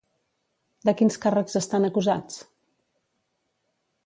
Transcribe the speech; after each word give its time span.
De 0.89 0.95
quins 1.01 1.19
càrrecs 1.25 1.59
estan 1.61 1.87
acusats? 1.91 2.41